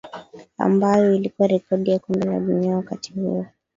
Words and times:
Ambayo 0.57 1.15
ilikuwa 1.15 1.47
rekodi 1.47 1.91
ya 1.91 1.99
Kombe 1.99 2.25
la 2.25 2.39
Dunia 2.39 2.75
wakati 2.75 3.13
huo 3.13 3.45